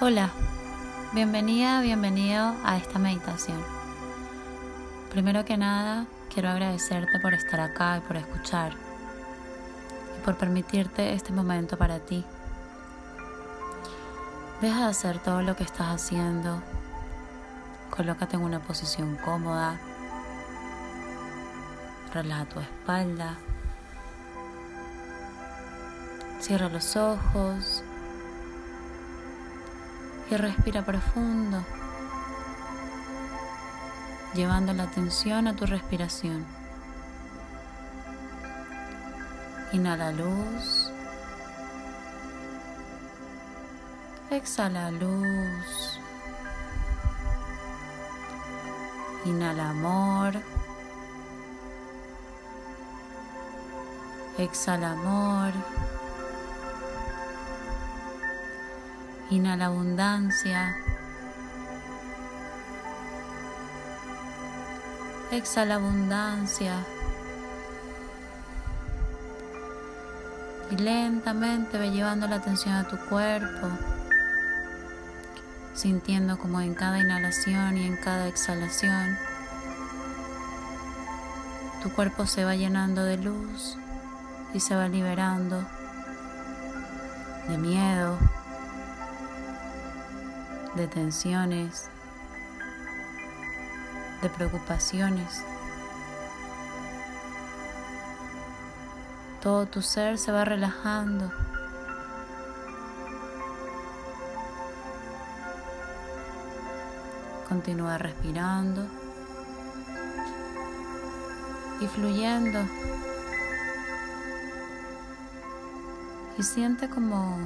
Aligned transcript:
Hola, 0.00 0.30
bienvenida, 1.12 1.80
bienvenido 1.80 2.56
a 2.64 2.76
esta 2.76 2.98
meditación. 2.98 3.62
Primero 5.12 5.44
que 5.44 5.56
nada, 5.56 6.06
quiero 6.32 6.48
agradecerte 6.48 7.20
por 7.20 7.32
estar 7.32 7.60
acá 7.60 7.98
y 7.98 8.00
por 8.00 8.16
escuchar 8.16 8.72
y 10.18 10.24
por 10.24 10.36
permitirte 10.36 11.14
este 11.14 11.32
momento 11.32 11.78
para 11.78 12.00
ti. 12.00 12.24
Deja 14.60 14.80
de 14.80 14.90
hacer 14.90 15.20
todo 15.20 15.42
lo 15.42 15.54
que 15.54 15.62
estás 15.62 15.86
haciendo. 15.86 16.60
Colócate 17.90 18.34
en 18.34 18.42
una 18.42 18.58
posición 18.58 19.16
cómoda. 19.24 19.78
Relaja 22.12 22.46
tu 22.46 22.58
espalda. 22.58 23.36
Cierra 26.40 26.68
los 26.68 26.96
ojos 26.96 27.83
respira 30.38 30.82
profundo, 30.82 31.64
llevando 34.34 34.72
la 34.72 34.84
atención 34.84 35.46
a 35.46 35.54
tu 35.54 35.66
respiración. 35.66 36.44
Inhala 39.72 40.12
luz. 40.12 40.92
Exhala 44.30 44.90
luz. 44.90 46.00
Inhala 49.24 49.70
amor. 49.70 50.34
Exhala 54.38 54.92
amor. 54.92 55.52
Inhala 59.30 59.66
abundancia. 59.66 60.76
Exhala 65.30 65.76
abundancia. 65.76 66.84
Y 70.70 70.76
lentamente 70.76 71.78
ve 71.78 71.90
llevando 71.90 72.26
la 72.26 72.36
atención 72.36 72.74
a 72.74 72.88
tu 72.88 72.96
cuerpo, 73.08 73.68
sintiendo 75.74 76.38
como 76.38 76.60
en 76.60 76.74
cada 76.74 76.98
inhalación 77.00 77.76
y 77.76 77.86
en 77.86 77.96
cada 77.96 78.28
exhalación 78.28 79.16
tu 81.84 81.90
cuerpo 81.90 82.24
se 82.24 82.46
va 82.46 82.56
llenando 82.56 83.04
de 83.04 83.18
luz 83.18 83.76
y 84.54 84.60
se 84.60 84.74
va 84.74 84.88
liberando 84.88 85.62
de 87.46 87.58
miedo, 87.58 88.16
de 90.74 90.88
tensiones, 90.88 91.88
de 94.22 94.28
preocupaciones. 94.28 95.44
Todo 99.40 99.66
tu 99.66 99.82
ser 99.82 100.18
se 100.18 100.32
va 100.32 100.44
relajando. 100.44 101.30
Continúa 107.48 107.98
respirando 107.98 108.86
y 111.80 111.86
fluyendo. 111.86 112.60
Y 116.36 116.42
siente 116.42 116.88
como 116.88 117.38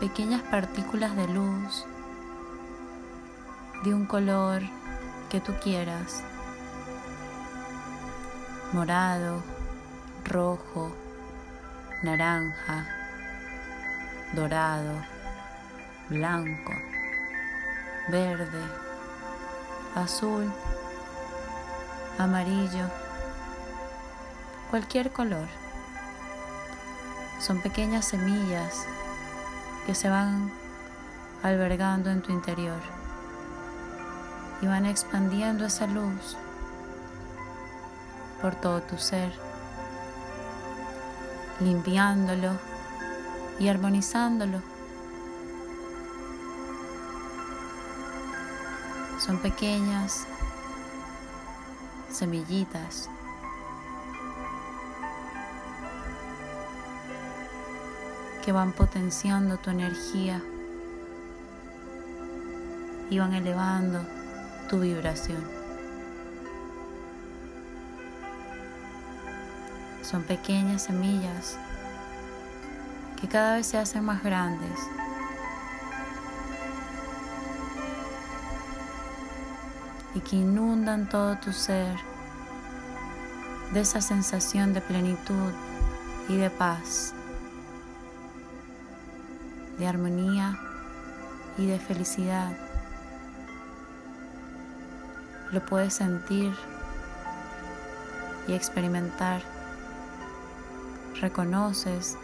pequeñas 0.00 0.42
partículas 0.42 1.14
de 1.16 1.28
luz 1.28 1.84
de 3.84 3.92
un 3.92 4.06
color 4.06 4.62
que 5.28 5.40
tú 5.40 5.52
quieras. 5.62 6.22
Morado, 8.72 9.42
rojo, 10.24 10.90
naranja, 12.02 12.86
dorado, 14.32 15.02
blanco, 16.08 16.72
verde, 18.08 18.62
azul, 19.94 20.50
amarillo, 22.18 22.88
cualquier 24.70 25.12
color. 25.12 25.46
Son 27.38 27.60
pequeñas 27.60 28.06
semillas 28.06 28.86
que 29.84 29.94
se 29.94 30.08
van 30.08 30.50
albergando 31.42 32.10
en 32.10 32.22
tu 32.22 32.32
interior 32.32 32.93
y 34.60 34.66
van 34.66 34.86
expandiendo 34.86 35.66
esa 35.66 35.86
luz 35.86 36.36
por 38.40 38.54
todo 38.54 38.82
tu 38.82 38.98
ser, 38.98 39.32
limpiándolo 41.60 42.52
y 43.58 43.68
armonizándolo. 43.68 44.60
Son 49.18 49.38
pequeñas 49.38 50.26
semillitas 52.10 53.08
que 58.44 58.52
van 58.52 58.72
potenciando 58.72 59.56
tu 59.56 59.70
energía 59.70 60.42
y 63.08 63.18
van 63.18 63.32
elevando 63.32 64.04
tu 64.68 64.80
vibración. 64.80 65.42
Son 70.02 70.22
pequeñas 70.22 70.82
semillas 70.84 71.58
que 73.20 73.28
cada 73.28 73.56
vez 73.56 73.66
se 73.66 73.78
hacen 73.78 74.04
más 74.04 74.22
grandes. 74.22 74.80
y 80.14 80.20
que 80.20 80.36
inundan 80.36 81.08
todo 81.08 81.36
tu 81.38 81.52
ser 81.52 81.96
de 83.72 83.80
esa 83.80 84.00
sensación 84.00 84.72
de 84.72 84.80
plenitud 84.80 85.52
y 86.28 86.36
de 86.36 86.50
paz, 86.50 87.12
de 89.78 89.88
armonía 89.88 90.56
y 91.58 91.66
de 91.66 91.80
felicidad 91.80 92.63
lo 95.54 95.64
puedes 95.64 95.94
sentir 95.94 96.52
y 98.48 98.54
experimentar. 98.54 99.40
Reconoces 101.20 102.18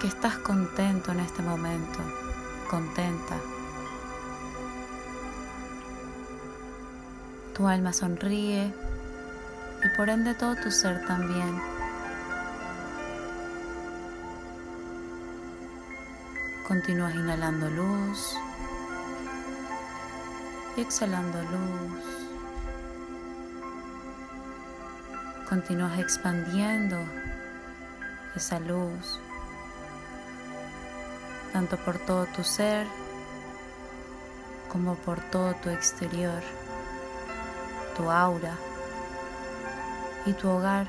que 0.00 0.06
estás 0.06 0.38
contento 0.38 1.10
en 1.10 1.20
este 1.20 1.42
momento, 1.42 1.98
contenta. 2.70 3.34
Tu 7.56 7.66
alma 7.66 7.92
sonríe 7.92 8.72
y 9.84 9.96
por 9.96 10.08
ende 10.08 10.34
todo 10.34 10.54
tu 10.54 10.70
ser 10.70 11.04
también. 11.06 11.60
Continúas 16.68 17.14
inhalando 17.16 17.68
luz 17.68 18.36
exhalando 20.76 21.38
luz. 21.42 22.04
Continúas 25.48 25.98
expandiendo 25.98 26.98
esa 28.34 28.58
luz, 28.58 29.20
tanto 31.52 31.76
por 31.76 31.98
todo 31.98 32.26
tu 32.26 32.42
ser 32.42 32.86
como 34.70 34.94
por 34.94 35.20
todo 35.20 35.54
tu 35.56 35.68
exterior, 35.68 36.42
tu 37.94 38.10
aura 38.10 38.56
y 40.24 40.32
tu 40.32 40.48
hogar. 40.48 40.86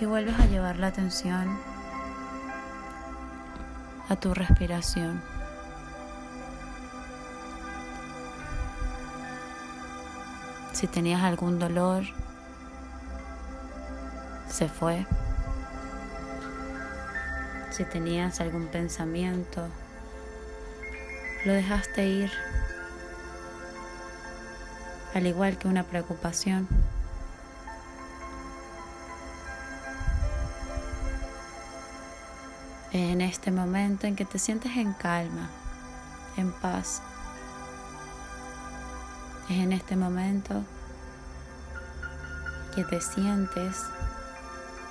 Y 0.00 0.04
vuelves 0.04 0.38
a 0.38 0.46
llevar 0.46 0.78
la 0.78 0.88
atención 0.88 1.58
a 4.08 4.16
tu 4.16 4.34
respiración. 4.34 5.22
Si 10.72 10.86
tenías 10.86 11.22
algún 11.22 11.58
dolor, 11.58 12.04
se 14.48 14.68
fue. 14.68 15.06
Si 17.70 17.84
tenías 17.84 18.40
algún 18.40 18.66
pensamiento, 18.68 19.66
lo 21.44 21.52
dejaste 21.52 22.06
ir. 22.06 22.30
Al 25.14 25.26
igual 25.26 25.56
que 25.56 25.68
una 25.68 25.82
preocupación, 25.82 26.68
Es 32.92 33.12
en 33.12 33.20
este 33.20 33.50
momento 33.50 34.06
en 34.06 34.16
que 34.16 34.24
te 34.24 34.38
sientes 34.38 34.76
en 34.76 34.92
calma, 34.92 35.48
en 36.36 36.52
paz. 36.52 37.02
Es 39.48 39.58
en 39.58 39.72
este 39.72 39.96
momento 39.96 40.64
que 42.74 42.84
te 42.84 43.00
sientes, 43.00 43.82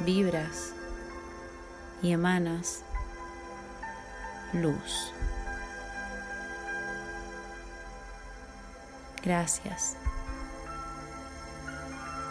vibras 0.00 0.72
y 2.02 2.12
emanas 2.12 2.82
luz. 4.52 5.12
Gracias. 9.22 9.96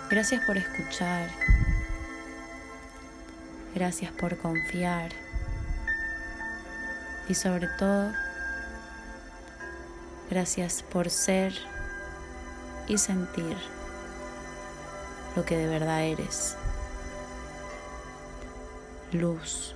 Gracias 0.09 0.45
por 0.45 0.57
escuchar. 0.57 1.29
Gracias 3.73 4.11
por 4.13 4.37
confiar. 4.37 5.24
Y 7.27 7.33
sobre 7.33 7.67
todo, 7.79 8.11
gracias 10.29 10.83
por 10.83 11.09
ser 11.09 11.53
y 12.87 12.97
sentir 12.97 13.57
lo 15.35 15.43
que 15.43 15.57
de 15.57 15.67
verdad 15.67 16.03
eres. 16.03 16.55
Luz. 19.11 19.75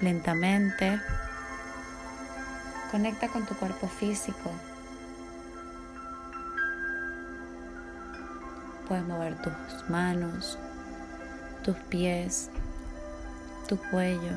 Lentamente, 0.00 0.98
conecta 2.90 3.28
con 3.28 3.44
tu 3.46 3.54
cuerpo 3.54 3.86
físico. 3.86 4.50
Puedes 8.88 9.04
mover 9.04 9.40
tus 9.42 9.52
manos, 9.90 10.58
tus 11.62 11.76
pies, 11.76 12.50
tu 13.68 13.76
cuello. 13.90 14.36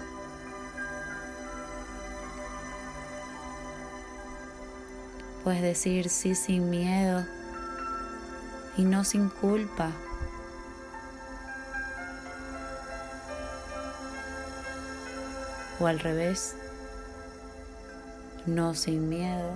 Puedes 5.44 5.62
decir 5.62 6.10
sí 6.10 6.36
sin 6.36 6.70
miedo 6.70 7.26
y 8.78 8.84
no 8.84 9.04
sin 9.04 9.30
culpa. 9.30 9.92
O 15.80 15.88
al 15.88 16.00
revés, 16.00 16.56
no 18.46 18.74
sin 18.74 19.10
miedo 19.10 19.52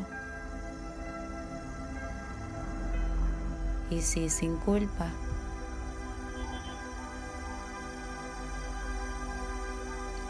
y 3.90 4.02
sí 4.02 4.30
sin 4.30 4.58
culpa. 4.58 5.12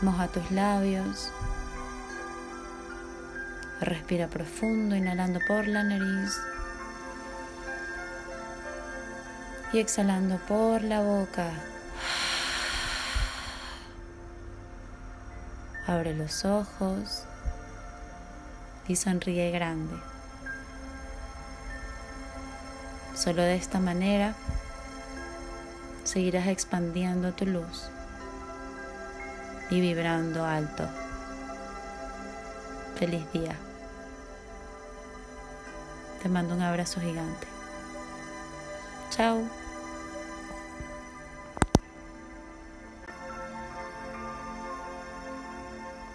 Moja 0.02 0.28
tus 0.28 0.52
labios. 0.52 1.32
Respira 3.82 4.28
profundo, 4.28 4.96
inhalando 4.96 5.40
por 5.48 5.68
la 5.68 5.82
nariz 5.82 6.38
y 9.74 9.80
exhalando 9.80 10.38
por 10.48 10.84
la 10.84 11.02
boca. 11.02 11.50
Abre 15.88 16.14
los 16.14 16.46
ojos 16.46 17.24
y 18.88 18.96
sonríe 18.96 19.50
grande. 19.50 19.96
Solo 23.16 23.42
de 23.42 23.56
esta 23.56 23.80
manera 23.80 24.36
seguirás 26.04 26.46
expandiendo 26.48 27.34
tu 27.34 27.48
luz 27.48 27.90
y 29.70 29.82
vibrando 29.82 30.46
alto. 30.46 30.88
Feliz 32.98 33.32
día. 33.32 33.56
Te 36.22 36.30
mando 36.30 36.56
un 36.56 36.62
abrazo 36.62 37.00
gigante. 37.00 37.48
Chao. 39.12 39.67